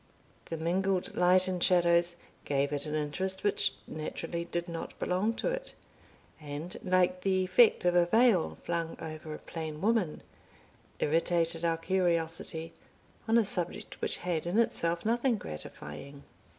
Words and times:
The 0.45 0.57
mingled 0.57 1.13
light 1.15 1.47
and 1.47 1.63
shadows 1.63 2.15
gave 2.43 2.71
it 2.73 2.87
an 2.87 2.95
interest 2.95 3.43
which 3.43 3.71
naturally 3.85 4.45
did 4.45 4.67
not 4.67 4.97
belong 4.97 5.35
to 5.35 5.49
it; 5.49 5.75
and, 6.39 6.75
like 6.81 7.21
the 7.21 7.43
effect 7.43 7.85
of 7.85 7.93
a 7.93 8.07
veil 8.07 8.57
flung 8.63 8.97
over 8.99 9.35
a 9.35 9.37
plain 9.37 9.79
woman, 9.79 10.23
irritated 10.97 11.63
our 11.63 11.77
curiosity 11.77 12.73
on 13.27 13.37
a 13.37 13.45
subject 13.45 14.01
which 14.01 14.17
had 14.17 14.47
in 14.47 14.57
itself 14.57 15.05
nothing 15.05 15.37
gratifying. 15.37 16.23